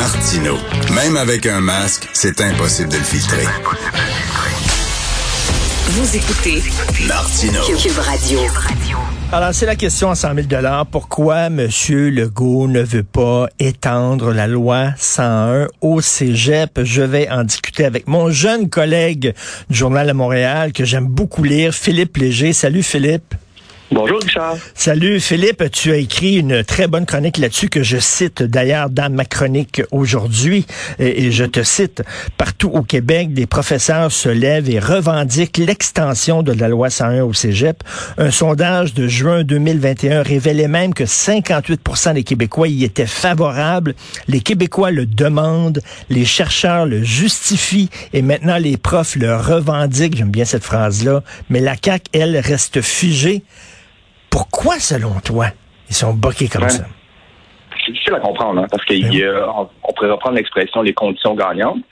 [0.00, 0.56] Martino.
[0.94, 3.44] Même avec un masque, c'est impossible de le filtrer.
[5.88, 6.62] Vous écoutez
[7.06, 7.60] Martino.
[7.76, 8.38] Cube Radio.
[9.30, 10.46] Alors, c'est la question à 100 000
[10.90, 11.68] Pourquoi M.
[11.90, 16.80] Legault ne veut pas étendre la loi 101 au cégep?
[16.82, 19.34] Je vais en discuter avec mon jeune collègue
[19.68, 22.54] du Journal de Montréal que j'aime beaucoup lire, Philippe Léger.
[22.54, 23.34] Salut, Philippe.
[24.00, 24.56] Bonjour Richard.
[24.74, 29.12] Salut Philippe, tu as écrit une très bonne chronique là-dessus que je cite d'ailleurs dans
[29.12, 30.64] ma chronique aujourd'hui
[30.98, 32.02] et, je te cite
[32.38, 37.34] partout au Québec des professeurs se lèvent et revendiquent l'extension de la loi 101 au
[37.34, 37.84] Cégep.
[38.16, 43.94] Un sondage de juin 2021 révélait même que 58% des Québécois y étaient favorables.
[44.28, 50.16] Les Québécois le demandent, les chercheurs le justifient et maintenant les profs le revendiquent.
[50.16, 53.42] J'aime bien cette phrase-là, mais la CAQ elle reste figée.
[54.30, 55.46] Pourquoi, selon toi,
[55.88, 56.84] ils sont boqués comme ça?
[57.84, 61.82] C'est difficile à comprendre, hein, parce qu'on ben pourrait reprendre l'expression les conditions gagnantes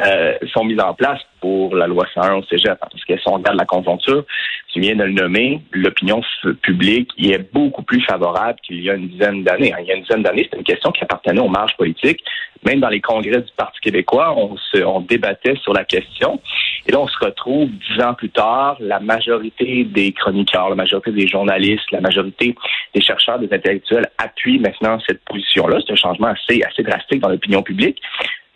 [0.00, 3.28] euh, sont mises en place pour la loi 101 au cégep, hein, parce que si
[3.28, 4.24] on regarde la conjoncture,
[4.72, 6.20] tu viens de le nommer, l'opinion
[6.62, 9.72] publique y est beaucoup plus favorable qu'il y a une dizaine d'années.
[9.72, 9.78] Hein.
[9.80, 12.22] Il y a une dizaine d'années, c'était une question qui appartenait aux marges politiques.
[12.64, 16.40] Même dans les congrès du Parti québécois, on, se, on débattait sur la question.
[16.88, 21.12] Et là, on se retrouve dix ans plus tard, la majorité des chroniqueurs, la majorité
[21.12, 22.54] des journalistes, la majorité
[22.94, 25.80] des chercheurs, des intellectuels appuient maintenant cette position-là.
[25.86, 28.00] C'est un changement assez, assez drastique dans l'opinion publique.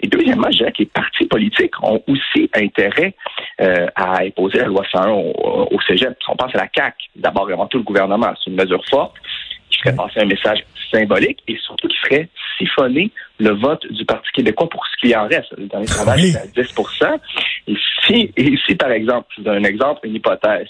[0.00, 3.14] Et deuxièmement, je dirais que les partis politiques ont aussi intérêt
[3.60, 6.16] euh, à imposer la loi 101 au, au cégep.
[6.26, 8.32] On pense à la CAQ, d'abord et avant tout le gouvernement.
[8.42, 9.14] C'est une mesure forte
[9.72, 12.28] qui ferait passer un message symbolique et surtout qui ferait
[12.58, 15.52] siphonner le vote du Parti québécois pour ce qui en reste.
[15.56, 16.74] Le dernier sondage, c'est à 10
[17.68, 17.74] et
[18.06, 20.68] si, et si, par exemple, je vous donne un exemple, une hypothèse,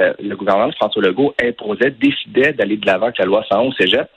[0.00, 3.74] euh, le gouvernement de François Legault imposait, décidait d'aller de l'avant avec la loi 111
[3.76, 4.08] cégep,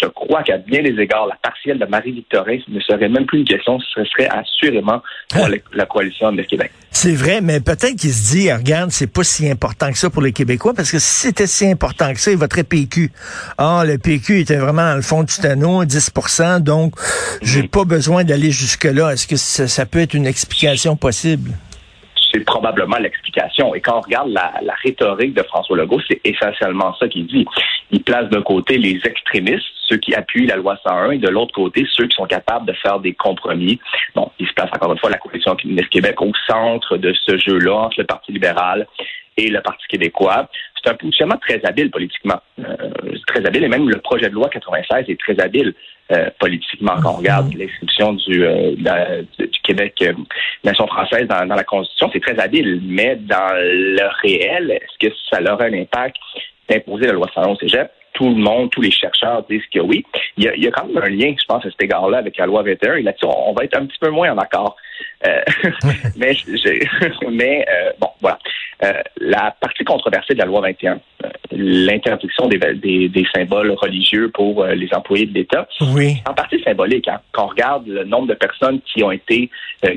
[0.00, 3.44] je crois qu'à bien des égards, la partielle de Marie-Victorin ne serait même plus une
[3.44, 5.50] question, ce serait assurément pour hein?
[5.72, 6.70] la coalition de Québec.
[6.90, 10.22] C'est vrai, mais peut-être qu'il se dit, regarde, c'est pas si important que ça pour
[10.22, 13.10] les Québécois, parce que si c'était si important que ça, il voterait PQ.
[13.56, 16.12] Ah, le PQ était vraiment dans le fond du tonneau, 10
[16.60, 16.94] donc
[17.42, 17.68] j'ai mm-hmm.
[17.68, 19.12] pas besoin d'aller jusque-là.
[19.12, 21.52] Est-ce que ça peut être une explication possible?
[22.32, 23.74] C'est probablement l'explication.
[23.74, 24.52] Et quand on regarde la,
[24.82, 27.46] rhétorique de François Legault, c'est essentiellement ça qu'il dit.
[27.90, 31.52] Il place d'un côté les extrémistes, ceux qui appuient la loi 101, et de l'autre
[31.52, 33.80] côté, ceux qui sont capables de faire des compromis.
[34.14, 35.56] Bon, il se place encore une fois la coalition
[35.90, 38.86] Québec au centre de ce jeu-là entre le Parti libéral
[39.36, 40.48] et le Parti québécois.
[40.82, 42.40] C'est un positionnement très habile politiquement.
[42.60, 42.74] Euh,
[43.28, 45.74] très habile, et même le projet de loi 96 est très habile.
[46.10, 47.60] Euh, politiquement quand on regarde mhm.
[47.60, 48.72] l'inscription du, euh,
[49.38, 50.14] du Québec euh,
[50.64, 55.38] nation française dans, la Constitution, c'est très habile, mais dans le réel, est-ce que ça
[55.42, 56.16] aura un impact
[56.66, 57.90] d'imposer la loi 111 au Cégep?
[58.14, 60.02] Tout le monde, tous les chercheurs disent que oui.
[60.38, 62.18] Il y a, il y a quand même un lien, je pense, à cet égard-là
[62.18, 62.94] avec la loi 21.
[62.94, 64.76] Et là-dessus, on va être un petit peu moins en accord.
[65.26, 65.42] Euh,
[66.16, 66.34] mais
[67.30, 68.38] mais euh, bon, voilà.
[68.82, 71.00] Euh, la partie controversée de la loi 21,
[71.50, 72.58] l'interdiction des,
[73.08, 76.16] des, symboles religieux pour les employés de l'État, oui.
[76.28, 77.08] en partie symbolique.
[77.08, 77.20] Hein.
[77.32, 79.50] Quand on regarde le nombre de personnes qui ont été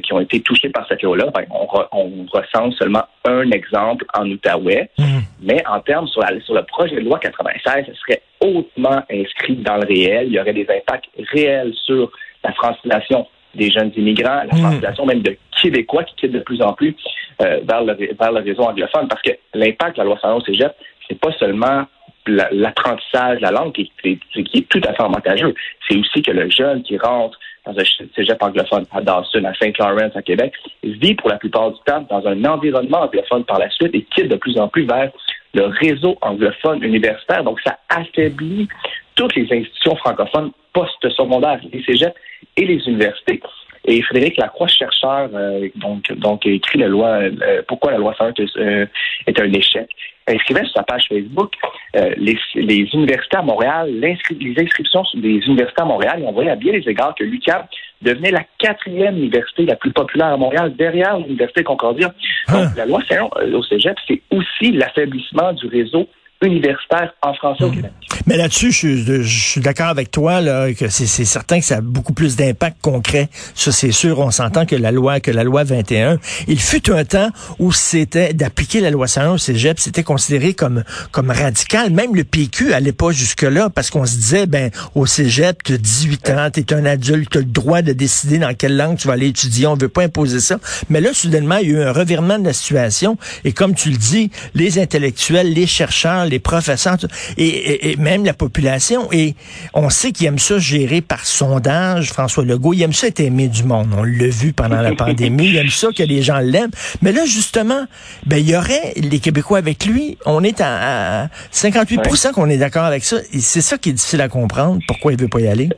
[0.03, 4.29] qui ont été touchées par cette loi-là, ben, on, on, recense seulement un exemple en
[4.29, 4.89] Outaouais.
[4.97, 5.19] Mm.
[5.41, 9.55] Mais en termes sur, la, sur le projet de loi 96, ce serait hautement inscrit
[9.55, 10.27] dans le réel.
[10.27, 12.11] Il y aurait des impacts réels sur
[12.43, 15.07] la francisation des jeunes immigrants, la mmh.
[15.07, 16.95] même de Québécois qui quittent de plus en plus
[17.41, 19.07] euh, vers, le, vers le réseau anglophone.
[19.07, 20.73] Parce que l'impact de la loi 111 cégep,
[21.11, 21.83] c'est pas seulement
[22.25, 25.53] l'apprentissage de la langue qui, est tout à fait avantageux.
[25.87, 27.83] C'est aussi que le jeune qui rentre dans un
[28.15, 32.05] cégep anglophone à Dawson, à Saint Lawrence, à Québec, vit pour la plupart du temps
[32.09, 35.11] dans un environnement anglophone par la suite et quitte de plus en plus vers
[35.53, 37.43] le réseau anglophone universitaire.
[37.43, 38.67] Donc, ça affaiblit
[39.15, 42.15] toutes les institutions francophones post-secondaires, les cégeps
[42.55, 43.41] et les universités.
[43.85, 48.33] Et Frédéric Lacroix, chercheur, euh, donc, donc écrit la loi euh, Pourquoi la loi 101
[48.57, 48.85] euh,
[49.25, 49.89] est un échec,
[50.27, 51.53] inscrivait sur sa page Facebook
[51.93, 56.55] les, les, universités à Montréal, les inscriptions des universités à Montréal, et on voyait à
[56.55, 57.63] bien les égards que l'UQAM
[58.03, 62.13] devenait la quatrième université la plus populaire à Montréal, derrière l'université Concordia.
[62.51, 62.73] Donc, ah.
[62.77, 66.07] la loi 101 au Cégep, c'est aussi l'affaiblissement du réseau
[66.41, 67.69] universitaire en français au.
[67.69, 67.91] Québec.
[68.27, 72.13] Mais là-dessus, je, suis d'accord avec toi là, que c'est certain que ça a beaucoup
[72.13, 73.29] plus d'impact concret.
[73.55, 74.19] Ça, c'est sûr.
[74.19, 76.17] On s'entend que la loi que la loi 21.
[76.47, 77.29] Il fut un temps
[77.59, 81.91] où c'était d'appliquer la loi 101 au Cégep, c'était considéré comme comme radical.
[81.91, 85.73] Même le PQ allait pas jusque là parce qu'on se disait ben au Cégep, tu
[85.73, 88.77] as 18 ans, tu es un adulte, tu as le droit de décider dans quelle
[88.77, 89.67] langue tu vas aller étudier.
[89.67, 90.59] On veut pas imposer ça.
[90.89, 93.17] Mais là, soudainement, il y a eu un revirement de la situation.
[93.43, 96.97] Et comme tu le dis, les intellectuels, les chercheurs, les professeurs
[97.37, 99.11] et, même la population.
[99.11, 99.35] Et
[99.73, 102.11] on sait qu'il aime ça gérer par sondage.
[102.11, 103.89] François Legault, il aime ça être aimé du monde.
[103.95, 105.49] On l'a vu pendant la pandémie.
[105.49, 106.71] Il aime ça que les gens l'aiment.
[107.01, 107.85] Mais là, justement,
[108.25, 110.17] ben il y aurait les Québécois avec lui.
[110.25, 113.17] On est à, 58% qu'on est d'accord avec ça.
[113.33, 114.79] Et c'est ça qui est difficile à comprendre.
[114.87, 115.69] Pourquoi il veut pas y aller?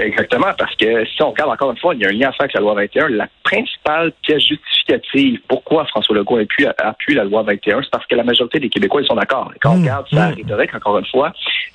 [0.00, 2.32] Exactement, parce que si on regarde encore une fois, il y a un lien à
[2.32, 3.08] faire avec la loi 21.
[3.10, 8.16] La principale pièce justificative pourquoi François Legault appuie, appuie la loi 21, c'est parce que
[8.16, 9.52] la majorité des Québécois ils sont d'accord.
[9.60, 10.34] Quand on mmh, regarde sa mmh.
[10.34, 11.32] rhétorique, encore une fois,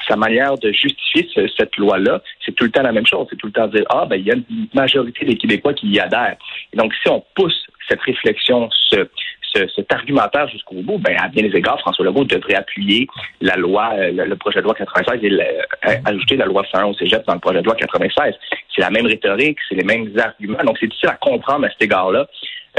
[0.08, 3.28] sa manière de justifier cette loi-là, c'est tout le temps la même chose.
[3.30, 5.88] C'est tout le temps dire ah ben il y a une majorité des Québécois qui
[5.88, 6.38] y adhèrent.
[6.74, 9.08] Et donc si on pousse cette réflexion, ce,
[9.54, 13.08] cet argumentaire jusqu'au bout, ben, à bien des égards, François Legault devrait appuyer
[13.42, 16.94] la loi, euh, le, projet de loi 96 et euh, ajouter la loi 101 au
[16.94, 18.34] cégep dans le projet de loi 96.
[18.74, 20.64] C'est la même rhétorique, c'est les mêmes arguments.
[20.64, 22.28] Donc, c'est difficile à comprendre à cet égard-là.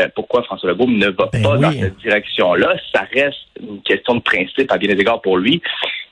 [0.00, 2.74] Euh, pourquoi François Legault ne va ben pas dans cette direction-là.
[2.94, 5.60] Ça reste une question de principe à bien des égards pour lui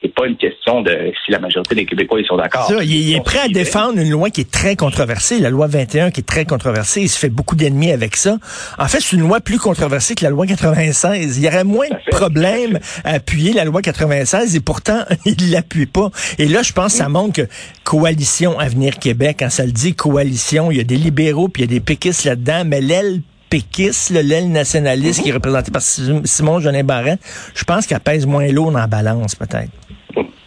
[0.02, 2.70] et pas une question de si la majorité des Québécois ils sont d'accord.
[2.82, 6.20] Il, est prêt à défendre une loi qui est très controversée, la loi 21 qui
[6.20, 7.02] est très controversée.
[7.02, 8.38] Il se fait beaucoup d'ennemis avec ça.
[8.79, 11.38] En fait, c'est une loi plus controversée que la loi 96.
[11.38, 15.87] Il y aurait moins de problèmes à appuyer la loi 96 et pourtant, il l'appuie
[15.87, 16.11] pas.
[16.38, 17.49] Et là, je pense que ça montre que
[17.82, 21.70] Coalition Avenir Québec, quand ça le dit coalition, il y a des libéraux puis il
[21.70, 23.20] y a des péquistes là-dedans, mais l'aile
[23.50, 27.19] péquiste, l'aile nationaliste qui est représentée par Simon Jolin Barret,
[27.55, 29.71] je pense qu'elle pèse moins lourd dans la balance, peut-être.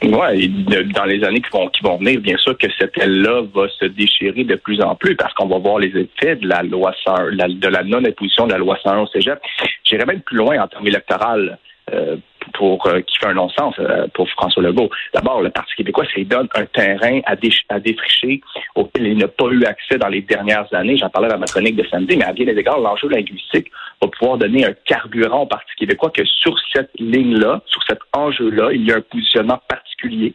[0.03, 0.65] Oui,
[0.95, 3.85] dans les années qui vont, qui vont venir, bien sûr que cette aile-là va se
[3.85, 7.67] déchirer de plus en plus parce qu'on va voir les effets de la loi de
[7.67, 9.39] la non-imposition de la loi 101 au cégep.
[9.83, 11.49] J'irais même plus loin en termes électoraux.
[11.93, 12.17] Euh,
[12.53, 14.89] pour euh, qui fait un non-sens euh, pour François Legault.
[15.13, 17.35] D'abord, le Parti québécois, lui donne un terrain à,
[17.79, 18.41] défricher
[18.75, 20.97] auquel il n'a pas eu accès dans les dernières années.
[20.97, 23.71] J'en parlais dans ma chronique de samedi, mais à bien des égards, l'enjeu linguistique
[24.01, 28.69] va pouvoir donner un carburant au Parti québécois que sur cette ligne-là, sur cet enjeu-là,
[28.73, 30.33] il y a un positionnement particulier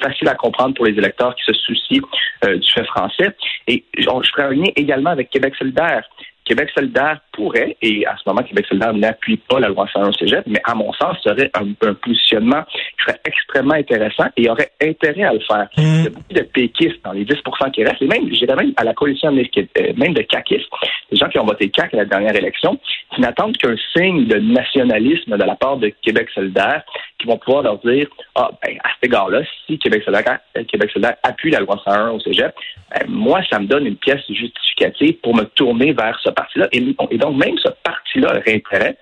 [0.00, 2.02] facile à comprendre pour les électeurs qui se soucient
[2.44, 3.34] du fait français.
[3.66, 6.04] Et je ferai un lien également avec Québec solidaire.
[6.46, 10.44] Québec solidaire pourrait, et à ce moment, Québec solidaire n'appuie pas la loi 101 cégep,
[10.46, 15.32] mais à mon sens, serait un, positionnement qui serait extrêmement intéressant et aurait intérêt à
[15.32, 15.68] le faire.
[15.76, 15.82] Mmh.
[15.82, 18.72] Il y a beaucoup de péquistes dans les 10% qui restent, et même, j'irais même
[18.76, 20.70] à la coalition euh, même de caquistes,
[21.10, 22.78] les gens qui ont voté CAC à la dernière élection,
[23.16, 26.82] qui n'attendent qu'un signe de nationalisme de la part de Québec solidaire,
[27.18, 31.16] qui vont pouvoir leur dire, ah, ben, à cet égard-là, si Québec solidaire, Québec solidaire
[31.22, 32.54] appuie la loi 101 au cégep,
[32.90, 36.68] ben, moi, ça me donne une pièce justificative pour me tourner vers ce parti-là.
[36.72, 38.98] Et, donc, même ce parti-là aurait intérêt.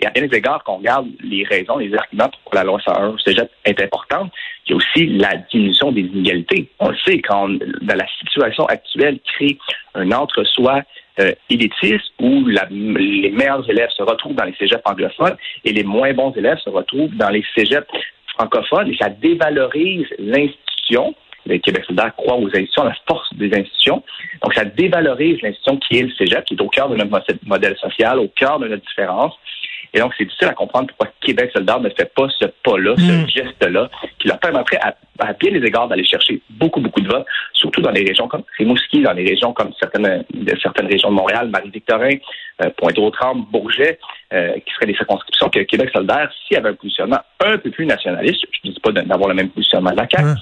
[0.00, 3.08] Et à bien des égards, qu'on regarde les raisons, les arguments pour la loi 101
[3.08, 4.32] au cégep est importante,
[4.66, 6.70] il y a aussi la diminution des inégalités.
[6.78, 9.58] On le sait, quand dans la situation actuelle crée
[9.96, 10.84] un entre-soi
[11.20, 16.12] euh, élitiste où les meilleurs élèves se retrouvent dans les cégeps anglophones et les moins
[16.12, 17.86] bons élèves se retrouvent dans les cégeps
[18.34, 21.14] francophones et ça dévalorise l'institution
[21.48, 24.02] le Québec solidaire croit aux institutions, à la force des institutions.
[24.42, 27.76] Donc, ça dévalorise l'institution qui est le cégep, qui est au cœur de notre modèle
[27.78, 29.34] social, au cœur de notre différence.
[29.94, 33.02] Et donc, c'est difficile à comprendre pourquoi Québec solidaire ne fait pas ce pas-là, ce
[33.02, 33.28] hmm.
[33.28, 33.88] geste-là,
[34.18, 37.80] qui leur permettrait à, à bien les égards d'aller chercher beaucoup, beaucoup de votes, surtout
[37.80, 40.24] dans des régions comme Rimouski, dans des régions comme certaines,
[40.62, 42.16] certaines régions de Montréal, Marie-Victorin,
[42.62, 43.98] euh, Pointe-aux-Trembles, Bourget,
[44.32, 47.70] euh, qui seraient des circonscriptions que Québec solidaire, s'il y avait un positionnement un peu
[47.70, 50.36] plus nationaliste, je ne dis pas d'avoir le même positionnement de la CAQ, hmm.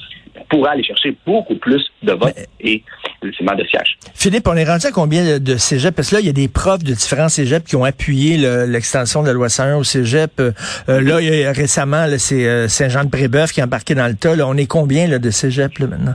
[0.48, 2.82] Pourrait aller chercher beaucoup plus de votes et
[3.22, 3.98] ultimement de sièges.
[4.14, 5.94] Philippe, on est rendu à combien de cégeps?
[5.94, 8.36] Parce que là, il y a des profs de différents cégeps qui ont appuyé
[8.66, 10.40] l'extension de la loi 101 au cégep.
[10.40, 10.52] Euh,
[10.88, 14.36] là, il y a, récemment, c'est Saint-Jean-de-Brébeuf qui a embarqué dans le tas.
[14.36, 16.14] Là, on est combien là, de cégep là, maintenant?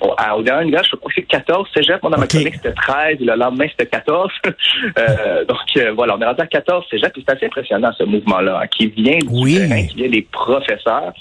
[0.00, 2.02] Au, dernier niveau, je crois que c'est 14 cégep.
[2.02, 4.30] Moi, dans ma c'était 13 et le lendemain, c'était 14.
[4.98, 7.12] euh, donc, euh, voilà, on est rendu à 14 cégep.
[7.16, 9.56] C'est assez impressionnant, ce mouvement-là, hein, qui vient du oui.
[9.56, 11.12] terrain, qui vient des professeurs.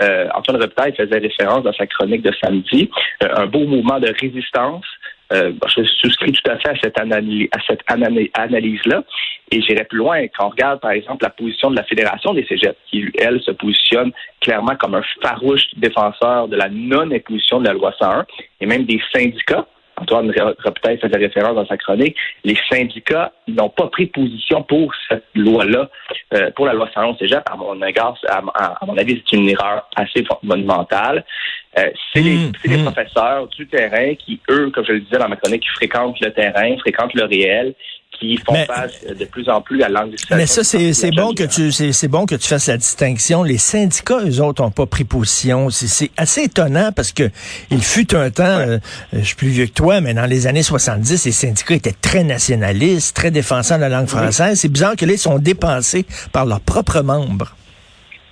[0.00, 2.90] Euh, Antoine Reptaille faisait référence dans sa chronique de samedi.
[3.22, 4.84] Euh, un beau mouvement de résistance
[5.32, 9.02] euh, je souscris tout à fait à cette, analyse, à cette analyse-là.
[9.50, 10.26] Et j'irai plus loin.
[10.36, 13.50] Quand on regarde, par exemple, la position de la Fédération des cégeps, qui, elle, se
[13.50, 18.26] positionne clairement comme un farouche défenseur de la non-imposition de la loi 101,
[18.60, 23.88] et même des syndicats, Antoine peut-être faisait référence dans sa chronique, les syndicats n'ont pas
[23.88, 25.90] pris position pour cette loi-là,
[26.34, 27.42] euh, pour la loi 111 cégep.
[27.50, 28.40] À mon égard, à,
[28.86, 31.24] mon avis, c'est une erreur assez monumentale.
[31.78, 32.84] Euh, c'est les, mmh, les, mmh.
[32.84, 36.30] professeurs du terrain qui, eux, comme je le disais dans ma chronique, qui fréquentent le
[36.30, 37.74] terrain, fréquentent le réel,
[38.18, 40.36] qui font face de plus en plus à l'anglicisation.
[40.36, 43.42] Mais ça, c'est bon que tu c'est bon que tu fasses la distinction.
[43.42, 45.70] Les syndicats, eux autres, n'ont pas pris position.
[45.70, 47.30] C'est assez étonnant parce que
[47.70, 48.78] il fut un temps, euh,
[49.12, 52.22] je suis plus vieux que toi, mais dans les années 70, les syndicats étaient très
[52.22, 54.60] nationalistes, très défenseurs de la langue française.
[54.60, 57.56] C'est bizarre que là, ils sont dépensés par leurs propres membres.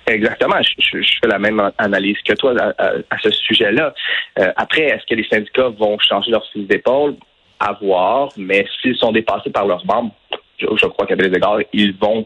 [0.07, 0.55] Exactement.
[0.61, 3.93] Je, fais la même analyse que toi à, ce sujet-là.
[4.39, 7.15] Euh, après, est-ce que les syndicats vont changer leur fusil d'épaule?
[7.59, 10.15] À voir, mais s'ils sont dépassés par leurs membres,
[10.59, 12.25] je, crois qu'à des égards, ils vont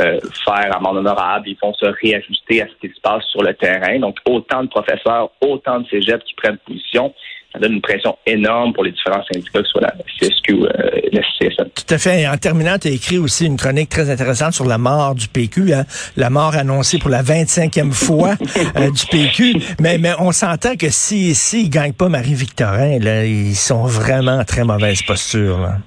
[0.00, 3.54] euh, faire amende honorable, ils vont se réajuster à ce qui se passe sur le
[3.54, 3.98] terrain.
[3.98, 7.12] Donc, autant de professeurs, autant de cégeps qui prennent position,
[7.52, 10.64] ça donne une pression énorme pour les différents syndicats, que ce soit la CSQ ou
[10.64, 10.68] euh,
[11.12, 11.68] la CSN.
[11.74, 12.22] Tout à fait.
[12.22, 15.28] Et en terminant, tu as écrit aussi une chronique très intéressante sur la mort du
[15.28, 15.84] PQ, hein.
[16.16, 18.34] la mort annoncée pour la 25e fois
[18.76, 19.54] euh, du PQ.
[19.80, 24.38] Mais, mais on s'entend que si s'ils ne gagnent pas Marie-Victorin, là, ils sont vraiment
[24.38, 25.58] en très mauvaise posture.
[25.58, 25.78] Là.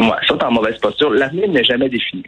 [0.00, 1.10] Ouais, ils sont en mauvaise posture.
[1.10, 2.22] L'avenir n'est jamais défini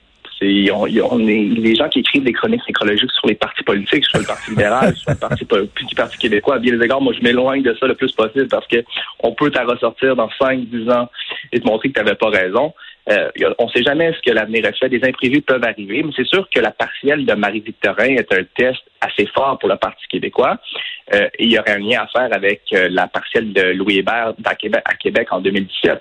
[0.72, 4.24] on, est, les gens qui écrivent des chroniques écologiques sur les partis politiques, sur le
[4.24, 7.62] Parti libéral, sur le Parti, du Parti québécois, à bien des égards, moi, je m'éloigne
[7.62, 8.84] de ça le plus possible parce que
[9.20, 11.08] on peut t'en ressortir dans 5, 10 ans
[11.52, 12.72] et te montrer que tu n'avais pas raison.
[13.10, 14.88] Euh, on ne sait jamais ce que l'avenir est fait.
[14.88, 18.80] Des imprévus peuvent arriver, mais c'est sûr que la partielle de Marie-Victorin est un test
[19.00, 20.58] assez fort pour le Parti québécois.
[21.12, 24.34] Euh, il y aurait un lien à faire avec euh, la partielle de Louis Hébert
[24.44, 26.00] à Québec, à Québec en 2017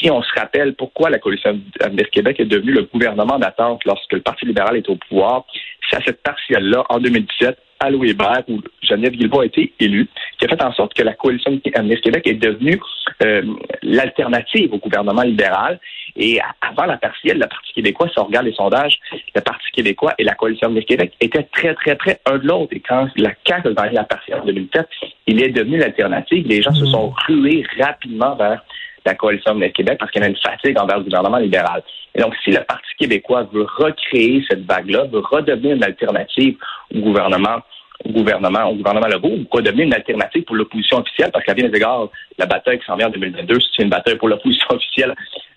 [0.00, 4.12] si on se rappelle pourquoi la coalition Avenir Québec est devenue le gouvernement d'attente lorsque
[4.12, 5.44] le Parti libéral est au pouvoir,
[5.90, 10.06] c'est à cette partielle-là, en 2017, à Louis Hébert, où Geneviève Guilbault a été élue,
[10.38, 12.78] qui a fait en sorte que la coalition Avenir Québec est devenue
[13.22, 13.42] euh,
[13.82, 15.80] l'alternative au gouvernement libéral.
[16.16, 18.98] Et avant la partielle, le Parti québécois, si on regarde les sondages,
[19.34, 22.72] le Parti québécois et la coalition Avenir Québec étaient très, très près un de l'autre.
[22.72, 24.86] Et quand la CAQ a gagné la partielle en 2007,
[25.26, 26.46] il est devenu l'alternative.
[26.46, 26.90] Les gens se mmh.
[26.90, 28.62] sont rués rapidement vers
[29.04, 31.82] la coalition de Québec parce qu'il y a une fatigue envers le gouvernement libéral.
[32.14, 36.56] Et donc, si le Parti québécois veut recréer cette vague-là, veut redevenir une alternative
[36.94, 37.58] au gouvernement,
[38.04, 41.68] au gouvernement, au gouvernement Legault, ou redevenir une alternative pour l'opposition officielle, parce qu'à bien
[41.68, 45.14] des égards, la bataille qui s'en vient en 2022, c'est une bataille pour l'opposition officielle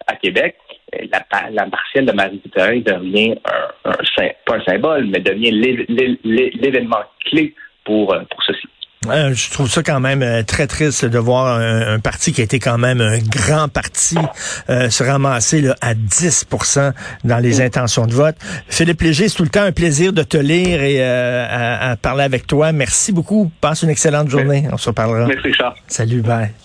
[0.08, 0.58] à Québec.
[1.12, 3.36] La, la partielle de Marie-Victorin devient
[3.86, 5.52] un, un, pas un symbole, mais devient
[6.24, 8.68] l'événement clé pour, pour ceci.
[9.04, 12.60] Je trouve ça quand même euh, très triste de voir un, parti qui a été
[12.60, 14.18] quand même un grand parti
[14.70, 16.94] euh, se ramasser là, à 10%
[17.24, 18.36] dans les intentions de vote.
[18.70, 21.96] Philippe Léger, c'est tout le temps un plaisir de te lire et euh, à, à,
[21.96, 22.72] parler avec toi.
[22.72, 23.52] Merci beaucoup.
[23.62, 24.68] Passe une excellente journée.
[24.72, 25.28] On se reparlera.
[25.28, 25.76] Merci, Charles.
[25.88, 26.64] Salut, bye.